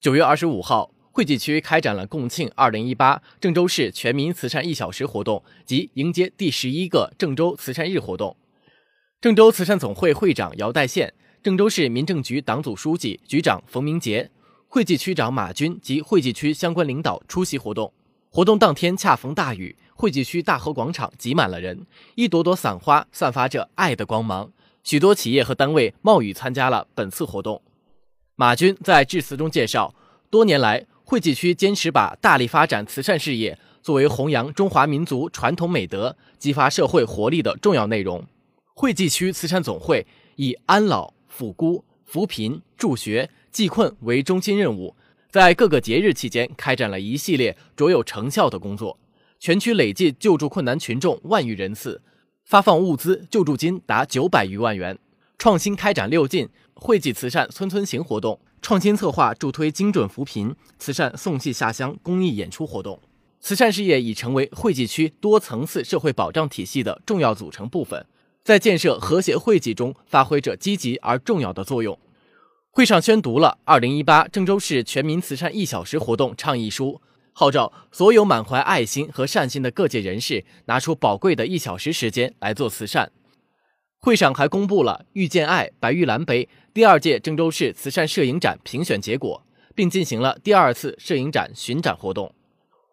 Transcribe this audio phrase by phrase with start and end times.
[0.00, 8.36] 九月二十五号，惠济区开展了共庆二零一八郑州市全民慈善一小时活动及迎接第十一个郑州慈善日活动。
[9.20, 14.30] 郑州慈善总会会长姚代宪、郑州市民政局党组书记、局长冯明杰、
[14.68, 17.92] 惠济区长马军及惠济区相关领导出席活动。
[18.30, 21.84] 活动当天恰逢大雨，惠济区大河广场挤满了人，
[22.14, 24.52] 一朵朵伞花散发着爱的光芒。
[24.84, 27.60] 许多企业和单位冒雨参加了本次活动。
[28.40, 29.92] 马军在致辞中介绍，
[30.30, 38.24] 多年来，惠济区坚持把大力发展慈善事业作为弘扬中华民族传统美德、激发社会活力的重要内容。
[38.74, 40.06] 惠济区慈善总会
[40.36, 44.94] 以安老、抚孤、扶贫、助学、济困为中心任务，
[45.32, 48.96] 在各个节日期间开展了一系列卓有成效的工作，
[49.40, 52.00] 全区累计救助困难群众万余人次，
[52.44, 54.96] 发放物资救助金达九百余万元。
[55.38, 63.00] 创新开展六进惠济慈善村村行活动，创新策划助推精准扶贫慈善送戏下乡公益演出活动。
[63.40, 68.04] 慈善事业已成为惠济区多层次社会保障体系的重要组成部分，
[68.42, 71.96] 在建设和谐惠济中发挥着积极而重要的作用。
[72.72, 77.00] 会上宣读了二零一八郑州市全民慈善一小时活动倡议书，
[77.32, 83.12] 号召所有满怀爱心和善心的各界人士拿出宝贵的一小时时间来做慈善。
[84.00, 92.32] 会上还公布了“遇见爱”白玉兰杯第二届郑州市慈善摄影展评选结果，并进行了第二次摄影展巡展活动。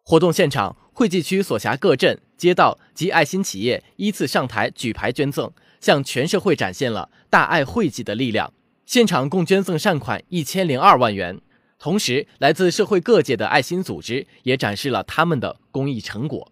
[0.03, 8.51] 活动现场，惠济区所辖各镇、街道及爱心企业依次上台举牌捐赠，向全社会展现了大爱惠济的力量。
[8.87, 11.39] 现场共捐赠善款一千零二万元，
[11.77, 16.51] 同时来自社会各界的爱心组织也展示了他们的公益成果。